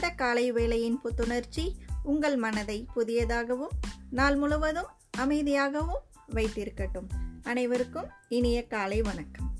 இந்த 0.00 0.12
காலை 0.14 0.52
வேளையின் 0.52 1.00
புத்துணர்ச்சி 1.00 1.72
உங்கள் 2.02 2.36
மனதை 2.36 2.86
புதியதாகவும் 2.96 3.72
நாள் 4.10 4.36
முழுவதும் 4.36 4.86
அமைதியாகவும் 5.18 6.00
வைத்திருக்கட்டும். 6.34 7.08
அனைவருக்கும் 7.42 8.08
இனிய 8.28 8.66
காலை 8.66 9.02
வணக்கம். 9.02 9.52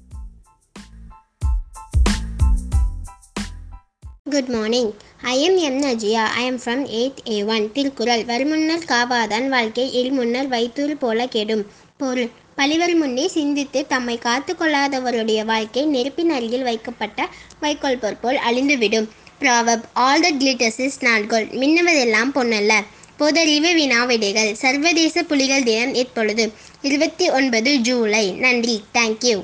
Good 4.30 4.48
morning 4.48 4.92
I 5.22 5.42
am 5.42 5.56
am 5.56 5.82
Najiya 5.82 6.24
I 6.24 6.45
am 6.45 6.59
from 6.59 6.68
from 6.68 6.86
8th 6.86 7.16
A1. 7.25 7.72
Thirukkural 7.72 8.25
வருமுன்னர் 8.25 8.84
காவாதான் 8.84 9.48
வாழ்க்கை 9.48 9.93
இல் 9.93 10.11
முன்னர் 10.11 10.48
வைத்தூறு 10.48 10.95
போல 10.95 11.27
கெடும் 11.27 11.66
பொருள் 11.96 12.30
பழிவர் 12.57 12.96
முன்னே 12.96 13.29
சிந்தித்து 13.29 13.86
தம்மை 13.86 14.18
காத்து 14.18 14.54
கொள்ளாதவருடைய 14.54 15.45
வாழ்க்கை 15.45 15.86
நெருப்பின் 15.86 16.30
அருகில் 16.30 16.62
வைக்கப்பட்ட 16.62 17.28
வைக்கோல் 17.60 17.98
பொற்போல் 17.98 18.38
அழிந்துவிடும் 18.50 19.09
ப்ராவப் 19.40 19.82
all 19.92 20.20
the 20.20 20.30
glitters 20.38 20.80
is 20.80 21.04
not gold 21.04 21.46
மின்னுவதெல்லாம் 21.46 22.32
பொன்னல்ல. 22.34 22.72
பொதறிவு 23.18 23.70
வினாவிடைகள். 23.76 24.52
சர்வதேச 24.52 25.22
புலிகள் 25.22 25.62
தினம் 25.62 25.94
இப்பொழுது 25.94 26.52
இருபத்தி 26.82 27.30
ஒன்பது 27.30 27.76
ஜூலை. 27.76 28.32
நன்றி. 28.32 28.84
தேங்க்யூ 28.94 29.42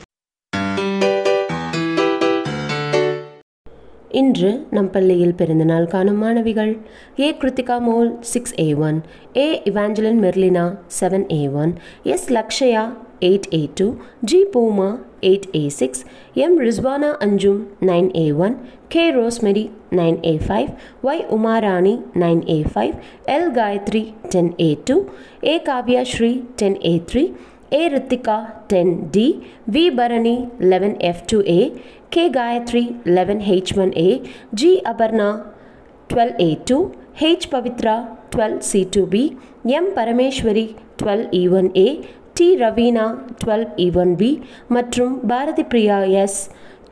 இன்று 4.11 4.67
நம் 4.71 4.91
பள்ளியில் 4.91 5.35
பிறந்தநாள் 5.35 5.87
காணும் 5.87 6.19
மாணவிகள் 6.19 6.79
A. 7.19 7.37
Krithika 7.41 7.81
Mol 7.81 8.21
six 8.21 8.55
A 8.61 8.75
one 8.75 9.03
A. 9.37 9.61
Evangeline 9.65 10.23
Merlina 10.25 10.79
seven 11.01 11.35
A 11.35 11.49
one 11.49 11.73
S. 12.03 12.33
Lakshaya 12.33 12.85
8A2, 13.21 14.01
G. 14.25 14.45
Puma 14.53 15.01
8A6, 15.23 16.05
M. 16.37 16.59
Rizwana 16.59 17.19
Anjum 17.19 17.67
9A1, 17.81 18.57
K. 18.89 19.13
Rosemary 19.13 19.71
9A5, 19.91 20.77
Y. 21.03 21.19
Umarani 21.31 22.03
9A5, 22.15 23.01
L. 23.27 23.51
Gayatri 23.51 24.15
10A2, 24.29 25.09
A. 25.43 25.59
Kavya 25.61 26.05
Shri 26.07 26.45
10A3, 26.57 27.35
A. 27.73 27.89
Ritika 27.91 28.39
10D, 28.69 29.45
V. 29.67 29.91
Barani 29.91 30.51
11F2A, 30.61 31.81
K. 32.11 32.31
Gayatri 32.31 33.03
11H1A, 33.05 34.29
G. 34.55 34.81
Abarna 34.85 35.53
12A2, 36.09 36.95
H. 37.19 37.51
Pavitra 37.51 38.17
12C2B, 38.31 39.37
M. 39.65 39.87
Parameshwari 39.95 40.77
12E1A, 40.99 42.07
D 42.37 42.47
Raveena 42.57 43.05
twelve 43.43 43.67
E 43.77 43.87
one 43.95 44.15
B 44.17 44.31
மற்றும் 44.69 45.13
Bharathi 45.29 45.65
Priya 45.65 45.99
S 46.23 46.41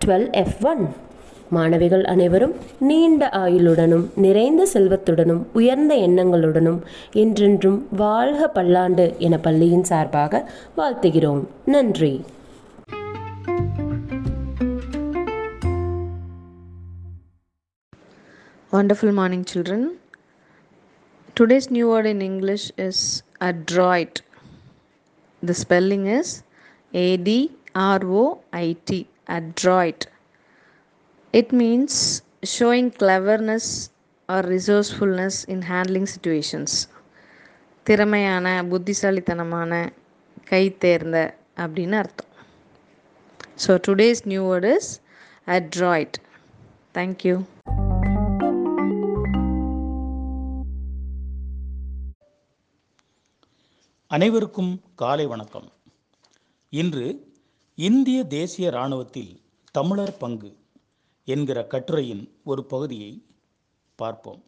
12F1 0.04 0.78
மாணவிகள் 1.48 2.04
அனைவரும் 2.04 2.54
நீண்ட 2.88 3.28
ஆயுளுடனும் 3.42 4.06
நிறைந்த 4.16 4.66
செல்வத்துடனும் 4.72 5.42
உயர்ந்த 5.52 5.94
எண்ணங்களுடனும் 6.06 6.80
என்றென்றும் 7.22 7.78
வாழ்க 7.96 8.48
பல்லாண்டு 8.48 9.14
என 9.18 9.38
பள்ளியின் 9.38 9.86
சார்பாக 9.92 10.42
வாழ்த்துகிறோம் 10.76 11.42
நன்றி 11.66 12.14
Wonderful 18.72 19.12
morning, 19.12 19.44
children. 19.44 19.98
Today's 21.36 21.70
new 21.70 21.88
word 21.88 22.06
in 22.06 22.22
English 22.22 22.72
is 22.78 22.98
adroit. 23.40 24.22
The 25.48 25.54
spelling 25.54 26.04
is 26.08 26.28
A 26.94 27.08
D 27.18 27.30
R 27.74 28.00
O 28.22 28.24
I 28.52 28.76
T, 28.86 28.90
adroit. 29.28 30.00
It 31.34 31.48
means 31.52 31.94
showing 32.44 32.86
cleverness 32.92 33.66
or 34.28 34.40
resourcefulness 34.54 35.36
in 35.46 35.60
handling 35.72 36.06
situations. 36.14 36.72
திறமையான 37.86 38.46
புத்திசாலித்தனமான 38.70 39.72
கை 40.50 40.64
தேர்ந்த 40.84 41.18
அப்படின்னு 41.64 41.96
அர்த்தம் 42.02 42.30
so 43.64 43.74
today's 43.88 44.22
new 44.32 44.44
word 44.50 44.68
is 44.76 44.90
adroit. 45.46 46.12
Thank 46.94 47.24
அனைவருக்கும் 54.14 54.80
காலை 54.94 55.26
வணக்கம். 55.26 55.72
இன்று 56.70 57.32
இந்திய 57.74 58.24
தேசிய 58.24 58.68
இராணுவத்தில் 58.68 59.40
தமிழர் 59.70 60.16
பங்கு 60.16 60.56
என்கிற 61.24 61.66
கட்டுரையின் 61.66 62.34
ஒரு 62.44 62.64
பகுதியை 62.64 63.22
பார்ப்போம். 63.94 64.42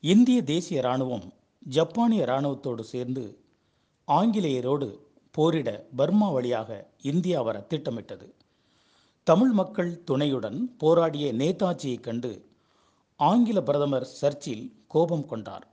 இந்திய 0.00 0.42
தேசிய 0.42 0.80
இராணுவம் 0.80 1.32
ஜப்பானிய 1.60 2.24
இராணுவத்தோடு 2.24 2.80
சேர்ந்து 2.80 3.38
ஆங்கிலேயரோடு 4.08 4.98
போரிட 5.30 5.86
பர்மா 5.96 6.30
வழியாக 6.30 6.90
இந்தியா 7.02 7.42
வர 7.42 7.60
திட்டமிட்டது. 7.60 8.34
தமிழ் 9.22 9.50
மக்கள் 9.50 10.04
துணையுடன் 10.04 10.74
போராடிய 10.78 11.32
நேதாஜியைக் 11.32 12.00
கண்டு 12.00 12.46
ஆங்கில 13.16 13.62
பிரதமர் 13.62 14.04
சர்ச்சில் 14.04 14.74
கோபம் 14.86 15.26
கொண்டார். 15.26 15.72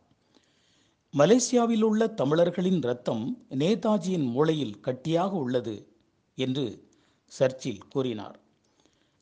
மலேசியாவில் 1.17 1.81
உள்ள 1.81 2.07
தமிழர்களின் 2.07 2.77
இரத்தம் 2.77 3.45
நேதாஜியின் 3.49 4.31
மூளையில் 4.31 4.79
கட்டியாக 4.79 5.29
உள்ளது 5.29 5.87
என்று 6.35 6.87
சர்ச்சில் 7.25 7.87
கூறினார். 7.87 8.39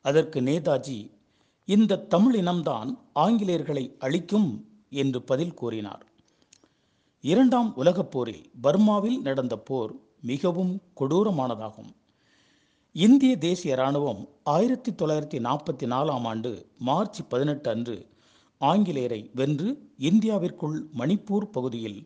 அதற்கு 0.02 0.42
நேதாஜி 0.42 1.12
இந்த 1.66 1.98
தமிழ் 1.98 2.36
இனம்தான் 2.36 2.98
ஆங்கிலேயர்களை 3.16 3.96
அழிக்கும் 4.00 4.68
என்று 4.90 5.22
பதில் 5.22 5.54
கூறினார். 5.54 6.06
இரண்டாம் 7.22 7.76
உலகப் 7.76 8.12
போரில் 8.12 8.50
பர்மாவில் 8.64 9.22
நடந்த 9.22 9.58
போர் 9.58 9.94
மிகவும் 10.22 10.82
கொடூரமானதாகும். 11.00 11.92
இந்திய 12.94 13.38
தேசிய 13.38 13.74
இராணுவம் 13.74 14.30
ஆயிரத்தி 14.44 14.92
தொள்ளாயிரத்தி 14.92 15.40
நாற்பத்தி 15.44 15.86
நாலாம் 15.86 16.24
ஆண்டு 16.24 16.66
மார்ச் 16.78 17.20
பதினெட்டு 17.30 17.70
அன்று 17.70 18.08
ஆங்கிலேயரை 18.62 19.30
வென்று 19.34 19.70
இந்தியாவிற்குள் 20.00 20.78
மணிப்பூர் 20.98 21.46
பகுதியில் 21.52 22.00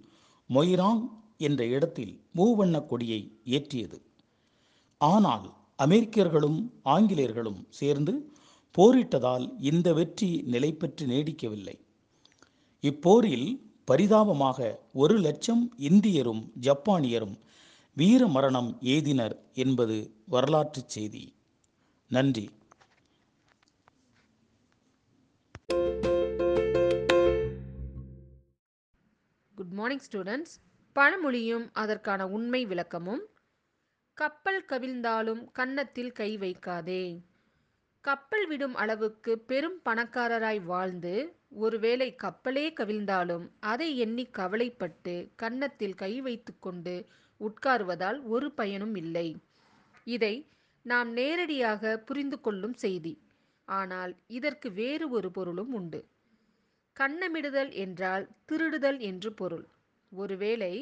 மொய்ராங் 0.50 1.04
என்ற 1.38 1.66
இடத்தில் 1.66 2.22
மூவண்ண 2.36 2.86
கொடியை 2.86 3.22
ஏற்றியது. 3.46 3.98
ஆனால் 4.98 5.46
அமெரிக்கர்களும் 5.76 6.60
ஆங்கிலேயர்களும் 6.84 7.62
சேர்ந்து 7.70 8.14
போரிட்டதால் 8.76 9.46
இந்த 9.60 9.94
வெற்றி 9.94 10.42
நிலை 10.44 10.74
பெற்று 10.74 11.06
நீடிக்கவில்லை. 11.08 11.76
இப்போரில் 12.84 13.48
பரிதாபமாக 13.86 14.60
ஒரு 14.94 15.20
லட்சம் 15.20 15.74
இந்தியரும் 15.78 16.44
ஜப்பானியரும் 16.62 17.36
வீர 17.98 18.28
மரணம் 18.28 18.78
எய்தினர் 18.82 19.36
என்பது 19.54 19.98
வரலாற்று 20.26 20.84
செய்தி. 20.88 21.34
நன்றி. 22.12 22.50
குட் 29.74 29.82
மார்னிங் 29.82 30.04
ஸ்டூடெண்ட்ஸ் 30.12 30.56
பழமொழியும் 30.96 31.70
அதற்கான 31.74 32.28
உண்மை 32.28 32.66
விளக்கமும். 32.66 33.22
கப்பல் 34.14 34.66
கவிழ்ந்தாலும் 34.70 35.52
கன்னத்தில் 35.52 36.12
கை 36.12 36.38
வைக்காதே. 36.38 37.22
கப்பல் 38.02 38.48
விடும் 38.48 38.76
அளவுக்கு 38.76 39.40
பெரும் 39.40 39.82
பணக்காரராய் 39.90 40.64
வாழ்ந்து 40.64 41.36
ஒருவேளை 41.50 42.16
கப்பலே 42.24 42.74
கவிழ்ந்தாலும் 42.74 43.50
அதை 43.60 43.98
எண்ணி 43.98 44.26
கவலைப்பட்டு 44.26 45.30
கன்னத்தில் 45.36 45.96
கை 45.96 46.22
வைத்துக்கொண்டு 46.22 47.06
உட்காருவதால் 47.40 48.22
ஒரு 48.24 48.52
பயனும் 48.52 48.96
இல்லை. 48.96 49.38
இதை 50.04 50.48
நாம் 50.82 51.12
நேரடியாக 51.12 51.98
புரிந்து 51.98 52.40
கொள்ளும் 52.40 52.74
செய்தி. 52.74 53.22
ஆனால் 53.66 54.16
இதற்கு 54.28 54.72
வேறு 54.72 55.10
ஒரு 55.10 55.32
பொருளும் 55.32 55.74
உண்டு. 55.74 56.08
கன்னமிடுதல் 57.00 57.72
என்றால் 57.76 58.26
திருடுதல் 58.52 59.00
என்று 59.00 59.34
பொருள். 59.34 59.66
ஒருவேளை 60.12 60.74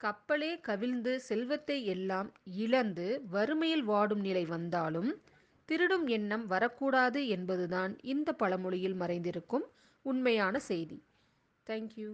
கப்பலே 0.00 0.50
கவிழ்ந்து 0.60 1.12
செல்வத்தை 1.20 1.78
எல்லாம் 1.86 2.28
இழந்து 2.56 3.06
வறுமையில் 3.30 3.82
வாடும் 3.82 4.20
நிலை 4.20 4.44
வந்தாலும் 4.44 5.10
திருடும் 5.68 6.06
எண்ணம் 6.06 6.46
வரக்கூடாது 6.46 7.20
என்பதுதான் 7.28 7.92
இந்த 8.02 8.32
பழமொழியில் 8.32 8.96
மறைந்திருக்கும் 9.00 9.66
உண்மையான 10.04 10.58
செய்தி. 10.58 10.98
தேங்க்யூ 11.66 12.10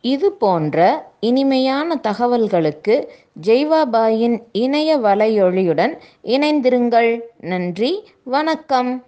இது 0.00 0.32
போன்ற 0.32 1.08
இனிமையான 1.20 1.94
தகவல்களுக்கு 1.96 3.08
ஜெய்வாபாயின் 3.42 4.42
இணைய 4.52 4.98
வலையொலியுடன் 4.98 5.98
இணைந்திருங்கள். 6.24 7.20
நன்றி. 7.40 8.08
வணக்கம். 8.24 9.04